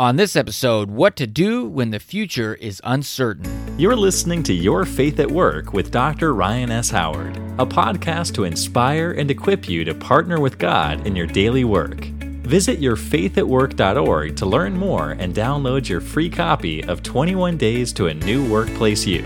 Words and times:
On 0.00 0.16
this 0.16 0.34
episode, 0.34 0.90
what 0.90 1.14
to 1.16 1.26
do 1.26 1.66
when 1.66 1.90
the 1.90 2.00
future 2.00 2.54
is 2.54 2.80
uncertain. 2.84 3.78
You're 3.78 3.94
listening 3.94 4.42
to 4.44 4.54
Your 4.54 4.86
Faith 4.86 5.20
at 5.20 5.30
Work 5.30 5.74
with 5.74 5.90
Dr. 5.90 6.32
Ryan 6.32 6.70
S. 6.70 6.88
Howard, 6.88 7.36
a 7.58 7.66
podcast 7.66 8.32
to 8.36 8.44
inspire 8.44 9.10
and 9.10 9.30
equip 9.30 9.68
you 9.68 9.84
to 9.84 9.94
partner 9.94 10.40
with 10.40 10.56
God 10.56 11.06
in 11.06 11.14
your 11.14 11.26
daily 11.26 11.64
work. 11.64 12.06
Visit 12.46 12.80
yourfaithatwork.org 12.80 14.36
to 14.36 14.46
learn 14.46 14.74
more 14.74 15.10
and 15.10 15.34
download 15.34 15.86
your 15.86 16.00
free 16.00 16.30
copy 16.30 16.82
of 16.84 17.02
21 17.02 17.58
Days 17.58 17.92
to 17.92 18.06
a 18.06 18.14
New 18.14 18.50
Workplace 18.50 19.04
You. 19.04 19.22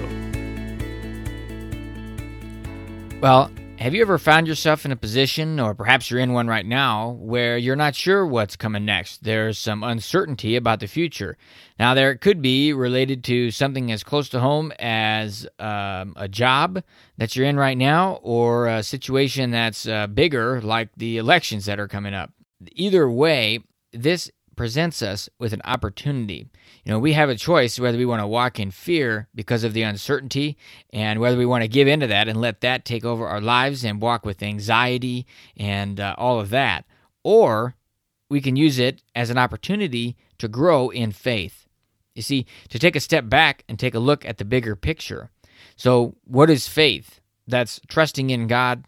Well, 3.21 3.49
have 3.85 3.93
you 3.93 4.01
ever 4.01 4.17
found 4.17 4.47
yourself 4.47 4.87
in 4.87 4.93
a 4.93 4.97
position, 4.97 5.61
or 5.61 5.75
perhaps 5.75 6.11
you're 6.11 6.19
in 6.19 6.33
one 6.33 6.49
right 6.49 6.65
now, 6.65 7.19
where 7.21 7.59
you're 7.59 7.77
not 7.77 7.95
sure 7.95 8.27
what's 8.27 8.57
coming 8.57 8.87
next? 8.87 9.25
There's 9.25 9.59
some 9.59 9.85
uncertainty 9.85 10.57
about 10.57 10.81
the 10.81 10.87
future. 10.87 11.37
Now, 11.79 11.93
there 11.93 12.17
could 12.17 12.41
be 12.41 12.73
related 12.73 13.23
to 13.25 13.51
something 13.51 13.93
as 13.93 14.03
close 14.03 14.31
to 14.31 14.41
home 14.41 14.73
as 14.79 15.47
um, 15.59 16.15
a 16.17 16.29
job 16.29 16.83
that 17.19 17.37
you're 17.37 17.45
in 17.45 17.59
right 17.59 17.77
now, 17.77 18.21
or 18.23 18.69
a 18.69 18.83
situation 18.83 19.51
that's 19.51 19.87
uh, 19.87 20.07
bigger, 20.07 20.63
like 20.63 20.89
the 20.97 21.19
elections 21.19 21.67
that 21.67 21.79
are 21.79 21.87
coming 21.87 22.15
up. 22.15 22.33
Either 22.73 23.11
way, 23.11 23.59
this 23.93 24.31
presents 24.57 25.03
us 25.03 25.29
with 25.39 25.53
an 25.53 25.63
opportunity. 25.65 26.47
You 26.85 26.93
know, 26.93 26.99
we 26.99 27.13
have 27.13 27.29
a 27.29 27.37
choice 27.37 27.79
whether 27.79 27.99
we 27.99 28.07
want 28.07 28.21
to 28.21 28.27
walk 28.27 28.59
in 28.59 28.71
fear 28.71 29.29
because 29.35 29.65
of 29.65 29.73
the 29.73 29.83
uncertainty 29.83 30.57
and 30.93 31.21
whether 31.21 31.37
we 31.37 31.47
want 31.47 31.63
to 31.63 31.69
give 31.69 31.89
into 31.89 32.07
that 32.07 32.29
and 32.29 32.41
let 32.41 32.61
that 32.61 32.85
take 32.85 33.05
over 33.05 33.27
our 33.27 33.41
lives 33.41 33.85
and 33.85 34.01
walk 34.01 34.25
with 34.25 34.43
anxiety 34.43 35.27
and 35.57 36.01
uh, 36.01 36.15
all 36.19 36.41
of 36.41 36.51
that. 36.51 36.85
Or 37.23 37.75
we 38.29 38.41
can 38.41 38.57
use 38.57 38.79
it 38.79 39.03
as 39.15 39.31
an 39.31 39.39
opportunity 39.39 40.17
to 40.39 40.49
grow 40.49 40.91
in 40.91 41.13
faith. 41.13 41.67
You 42.15 42.23
see, 42.23 42.47
to 42.69 42.79
take 42.79 42.97
a 42.97 43.01
step 43.01 43.29
back 43.29 43.65
and 43.69 43.79
take 43.79 43.95
a 43.95 43.99
look 44.01 44.25
at 44.25 44.39
the 44.39 44.45
bigger 44.45 44.77
picture. 44.77 45.31
So, 45.77 46.17
what 46.25 46.51
is 46.51 46.69
faith? 46.69 47.21
That's 47.47 47.81
trusting 47.89 48.31
in 48.31 48.47
God 48.47 48.85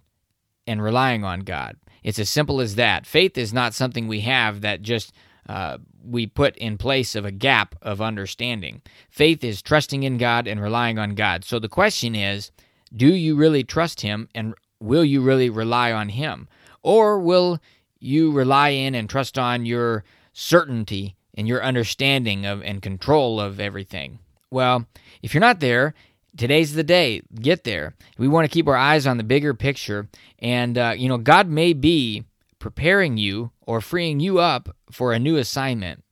and 0.66 0.82
relying 0.82 1.24
on 1.24 1.40
God. 1.40 1.76
It's 2.02 2.18
as 2.20 2.28
simple 2.28 2.60
as 2.60 2.76
that. 2.76 3.04
Faith 3.04 3.36
is 3.36 3.52
not 3.52 3.74
something 3.74 4.06
we 4.06 4.20
have 4.20 4.60
that 4.60 4.82
just 4.82 5.12
uh, 5.48 5.78
we 6.04 6.26
put 6.26 6.56
in 6.56 6.78
place 6.78 7.14
of 7.14 7.24
a 7.24 7.30
gap 7.30 7.74
of 7.82 8.00
understanding. 8.00 8.82
Faith 9.10 9.44
is 9.44 9.62
trusting 9.62 10.02
in 10.02 10.18
God 10.18 10.46
and 10.46 10.60
relying 10.60 10.98
on 10.98 11.14
God. 11.14 11.44
So 11.44 11.58
the 11.58 11.68
question 11.68 12.14
is 12.14 12.50
do 12.94 13.12
you 13.12 13.36
really 13.36 13.64
trust 13.64 14.00
Him 14.00 14.28
and 14.34 14.54
will 14.80 15.04
you 15.04 15.20
really 15.20 15.50
rely 15.50 15.92
on 15.92 16.10
Him? 16.10 16.48
Or 16.82 17.18
will 17.18 17.60
you 17.98 18.30
rely 18.30 18.70
in 18.70 18.94
and 18.94 19.08
trust 19.08 19.38
on 19.38 19.66
your 19.66 20.04
certainty 20.32 21.16
and 21.34 21.48
your 21.48 21.62
understanding 21.62 22.46
of 22.46 22.62
and 22.62 22.80
control 22.80 23.40
of 23.40 23.58
everything? 23.60 24.20
Well, 24.50 24.86
if 25.22 25.34
you're 25.34 25.40
not 25.40 25.60
there, 25.60 25.94
today's 26.36 26.74
the 26.74 26.84
day. 26.84 27.22
Get 27.34 27.64
there. 27.64 27.94
We 28.18 28.28
want 28.28 28.44
to 28.44 28.54
keep 28.54 28.68
our 28.68 28.76
eyes 28.76 29.06
on 29.06 29.16
the 29.16 29.24
bigger 29.24 29.54
picture. 29.54 30.08
And, 30.38 30.78
uh, 30.78 30.94
you 30.96 31.08
know, 31.08 31.18
God 31.18 31.48
may 31.48 31.72
be 31.72 32.24
preparing 32.66 33.16
you 33.16 33.52
or 33.60 33.80
freeing 33.80 34.18
you 34.18 34.40
up 34.40 34.74
for 34.90 35.12
a 35.12 35.20
new 35.20 35.36
assignment 35.36 36.02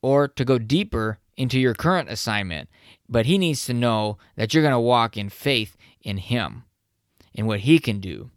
or 0.00 0.28
to 0.28 0.44
go 0.44 0.56
deeper 0.56 1.18
into 1.36 1.58
your 1.58 1.74
current 1.74 2.08
assignment. 2.08 2.68
But 3.08 3.26
he 3.26 3.36
needs 3.36 3.66
to 3.66 3.74
know 3.74 4.16
that 4.36 4.54
you're 4.54 4.62
going 4.62 4.70
to 4.70 4.78
walk 4.78 5.16
in 5.16 5.28
faith 5.28 5.76
in 6.00 6.18
him 6.18 6.62
in 7.34 7.46
what 7.46 7.58
he 7.58 7.80
can 7.80 7.98
do 7.98 8.30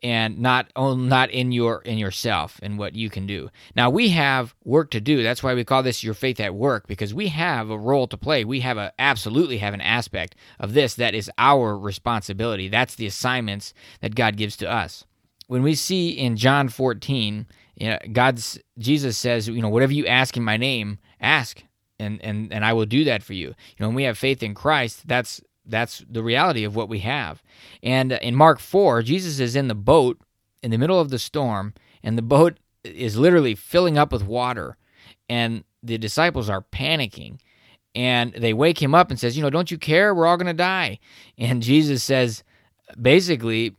and 0.00 0.38
not 0.38 0.70
not 0.76 1.30
in 1.32 1.50
your 1.50 1.82
in 1.82 1.98
yourself 1.98 2.60
and 2.62 2.78
what 2.78 2.94
you 2.94 3.10
can 3.10 3.26
do. 3.26 3.50
Now 3.74 3.90
we 3.90 4.10
have 4.10 4.54
work 4.62 4.92
to 4.92 5.00
do. 5.00 5.24
That's 5.24 5.42
why 5.42 5.54
we 5.54 5.64
call 5.64 5.82
this 5.82 6.04
your 6.04 6.14
faith 6.14 6.38
at 6.38 6.54
work 6.54 6.86
because 6.86 7.12
we 7.12 7.28
have 7.30 7.68
a 7.68 7.76
role 7.76 8.06
to 8.06 8.16
play. 8.16 8.44
We 8.44 8.60
have 8.60 8.78
a 8.78 8.92
absolutely 8.96 9.58
have 9.58 9.74
an 9.74 9.80
aspect 9.80 10.36
of 10.60 10.72
this 10.72 10.94
that 10.94 11.16
is 11.16 11.28
our 11.36 11.76
responsibility. 11.76 12.68
That's 12.68 12.94
the 12.94 13.06
assignments 13.06 13.74
that 14.02 14.14
God 14.14 14.36
gives 14.36 14.56
to 14.58 14.70
us 14.70 15.04
when 15.46 15.62
we 15.62 15.74
see 15.74 16.10
in 16.10 16.36
John 16.36 16.68
14, 16.68 17.46
you 17.76 17.88
know, 17.88 17.98
God's 18.12 18.58
Jesus 18.78 19.18
says, 19.18 19.48
you 19.48 19.62
know, 19.62 19.68
whatever 19.68 19.92
you 19.92 20.06
ask 20.06 20.36
in 20.36 20.42
my 20.42 20.56
name, 20.56 20.98
ask, 21.20 21.62
and 21.98 22.22
and 22.22 22.52
and 22.52 22.64
I 22.64 22.72
will 22.72 22.86
do 22.86 23.04
that 23.04 23.22
for 23.22 23.32
you. 23.32 23.48
You 23.48 23.76
know, 23.80 23.88
when 23.88 23.96
we 23.96 24.04
have 24.04 24.18
faith 24.18 24.42
in 24.42 24.54
Christ, 24.54 25.06
that's 25.06 25.40
that's 25.64 26.04
the 26.08 26.22
reality 26.22 26.64
of 26.64 26.74
what 26.74 26.88
we 26.88 27.00
have. 27.00 27.42
And 27.82 28.12
in 28.12 28.34
Mark 28.34 28.58
4, 28.58 29.02
Jesus 29.02 29.38
is 29.38 29.54
in 29.54 29.68
the 29.68 29.74
boat 29.74 30.20
in 30.62 30.70
the 30.70 30.78
middle 30.78 31.00
of 31.00 31.10
the 31.10 31.18
storm, 31.18 31.74
and 32.02 32.16
the 32.18 32.22
boat 32.22 32.58
is 32.84 33.16
literally 33.16 33.54
filling 33.54 33.96
up 33.98 34.12
with 34.12 34.24
water, 34.24 34.76
and 35.28 35.64
the 35.82 35.98
disciples 35.98 36.48
are 36.48 36.62
panicking. 36.72 37.38
And 37.94 38.32
they 38.32 38.54
wake 38.54 38.82
him 38.82 38.94
up 38.94 39.10
and 39.10 39.20
says, 39.20 39.36
"You 39.36 39.42
know, 39.42 39.50
don't 39.50 39.70
you 39.70 39.76
care? 39.76 40.14
We're 40.14 40.26
all 40.26 40.38
going 40.38 40.46
to 40.46 40.54
die." 40.54 40.98
And 41.36 41.62
Jesus 41.62 42.02
says, 42.02 42.42
basically, 43.00 43.76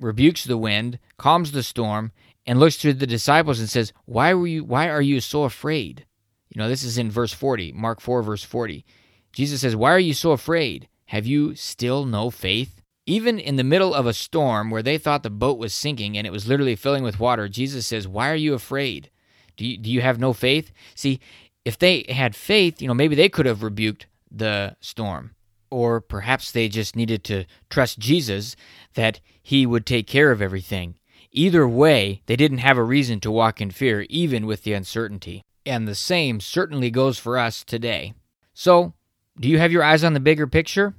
rebukes 0.00 0.44
the 0.44 0.58
wind, 0.58 0.98
calms 1.16 1.52
the 1.52 1.62
storm, 1.62 2.12
and 2.46 2.60
looks 2.60 2.76
to 2.78 2.92
the 2.92 3.06
disciples 3.06 3.58
and 3.58 3.68
says, 3.68 3.92
"Why 4.04 4.34
were 4.34 4.46
you 4.46 4.64
why 4.64 4.88
are 4.88 5.02
you 5.02 5.20
so 5.20 5.44
afraid?" 5.44 6.06
You 6.48 6.60
know, 6.60 6.68
this 6.68 6.84
is 6.84 6.98
in 6.98 7.10
verse 7.10 7.32
40, 7.32 7.72
Mark 7.72 8.00
4 8.00 8.22
verse 8.22 8.42
40. 8.42 8.84
Jesus 9.32 9.60
says, 9.60 9.76
"Why 9.76 9.92
are 9.92 9.98
you 9.98 10.14
so 10.14 10.32
afraid? 10.32 10.88
Have 11.06 11.26
you 11.26 11.54
still 11.54 12.04
no 12.04 12.30
faith?" 12.30 12.80
Even 13.06 13.38
in 13.38 13.56
the 13.56 13.64
middle 13.64 13.94
of 13.94 14.06
a 14.06 14.12
storm 14.12 14.70
where 14.70 14.82
they 14.82 14.98
thought 14.98 15.22
the 15.22 15.30
boat 15.30 15.58
was 15.58 15.72
sinking 15.72 16.16
and 16.16 16.26
it 16.26 16.32
was 16.32 16.48
literally 16.48 16.74
filling 16.74 17.04
with 17.04 17.20
water, 17.20 17.48
Jesus 17.48 17.86
says, 17.86 18.08
"Why 18.08 18.30
are 18.30 18.36
you 18.36 18.54
afraid? 18.54 19.10
Do 19.56 19.64
you, 19.64 19.78
do 19.78 19.90
you 19.90 20.00
have 20.00 20.18
no 20.18 20.32
faith?" 20.32 20.72
See, 20.94 21.20
if 21.64 21.78
they 21.78 22.04
had 22.08 22.34
faith, 22.34 22.82
you 22.82 22.88
know, 22.88 22.94
maybe 22.94 23.14
they 23.14 23.28
could 23.28 23.46
have 23.46 23.62
rebuked 23.62 24.06
the 24.30 24.76
storm 24.80 25.35
or 25.76 26.00
perhaps 26.00 26.50
they 26.50 26.70
just 26.70 26.96
needed 26.96 27.22
to 27.22 27.44
trust 27.68 27.98
Jesus 27.98 28.56
that 28.94 29.20
he 29.42 29.66
would 29.66 29.84
take 29.84 30.06
care 30.06 30.30
of 30.30 30.40
everything. 30.40 30.94
Either 31.32 31.68
way, 31.68 32.22
they 32.24 32.34
didn't 32.34 32.64
have 32.64 32.78
a 32.78 32.82
reason 32.82 33.20
to 33.20 33.30
walk 33.30 33.60
in 33.60 33.70
fear, 33.70 34.06
even 34.08 34.46
with 34.46 34.62
the 34.62 34.72
uncertainty. 34.72 35.42
And 35.66 35.86
the 35.86 35.94
same 35.94 36.40
certainly 36.40 36.90
goes 36.90 37.18
for 37.18 37.36
us 37.36 37.62
today. 37.62 38.14
So, 38.54 38.94
do 39.38 39.50
you 39.50 39.58
have 39.58 39.70
your 39.70 39.82
eyes 39.82 40.02
on 40.02 40.14
the 40.14 40.18
bigger 40.18 40.46
picture? 40.46 40.94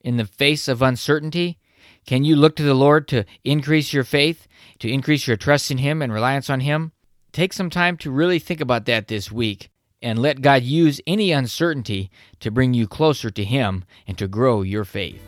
In 0.00 0.16
the 0.16 0.24
face 0.24 0.66
of 0.66 0.80
uncertainty? 0.80 1.58
Can 2.06 2.24
you 2.24 2.34
look 2.34 2.56
to 2.56 2.62
the 2.62 2.72
Lord 2.72 3.06
to 3.08 3.26
increase 3.44 3.92
your 3.92 4.02
faith, 4.02 4.48
to 4.78 4.90
increase 4.90 5.26
your 5.26 5.36
trust 5.36 5.70
in 5.70 5.76
Him 5.76 6.00
and 6.00 6.10
reliance 6.10 6.48
on 6.48 6.60
Him? 6.60 6.92
Take 7.32 7.52
some 7.52 7.68
time 7.68 7.98
to 7.98 8.10
really 8.10 8.38
think 8.38 8.62
about 8.62 8.86
that 8.86 9.08
this 9.08 9.30
week 9.30 9.68
and 10.02 10.18
let 10.18 10.40
God 10.40 10.62
use 10.62 11.00
any 11.06 11.32
uncertainty 11.32 12.10
to 12.40 12.50
bring 12.50 12.74
you 12.74 12.86
closer 12.86 13.30
to 13.30 13.44
Him 13.44 13.84
and 14.06 14.18
to 14.18 14.28
grow 14.28 14.62
your 14.62 14.84
faith. 14.84 15.22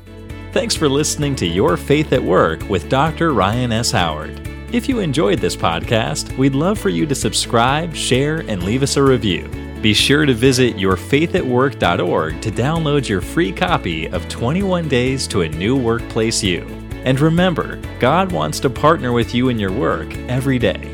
Thanks 0.52 0.74
for 0.76 0.88
listening 0.88 1.34
to 1.36 1.46
Your 1.46 1.76
Faith 1.76 2.12
at 2.12 2.22
Work 2.22 2.68
with 2.68 2.88
Dr. 2.88 3.32
Ryan 3.32 3.72
S. 3.72 3.90
Howard. 3.90 4.48
If 4.72 4.88
you 4.88 4.98
enjoyed 4.98 5.38
this 5.38 5.56
podcast, 5.56 6.36
we'd 6.36 6.54
love 6.54 6.78
for 6.78 6.88
you 6.88 7.06
to 7.06 7.14
subscribe, 7.14 7.94
share, 7.94 8.40
and 8.48 8.62
leave 8.62 8.82
us 8.82 8.96
a 8.96 9.02
review. 9.02 9.48
Be 9.80 9.94
sure 9.94 10.24
to 10.26 10.32
visit 10.32 10.76
yourfaithatwork.org 10.76 12.40
to 12.40 12.50
download 12.50 13.08
your 13.08 13.20
free 13.20 13.52
copy 13.52 14.06
of 14.06 14.28
21 14.28 14.88
Days 14.88 15.28
to 15.28 15.42
a 15.42 15.48
New 15.48 15.76
Workplace 15.76 16.42
You. 16.42 16.62
And 17.04 17.20
remember, 17.20 17.76
God 18.00 18.32
wants 18.32 18.60
to 18.60 18.70
partner 18.70 19.12
with 19.12 19.34
you 19.34 19.50
in 19.50 19.58
your 19.58 19.72
work 19.72 20.12
every 20.28 20.58
day. 20.58 20.93